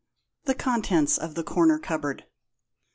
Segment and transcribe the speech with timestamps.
[0.45, 2.25] THE CONTENTS OF THE CORNER CUPBOARD.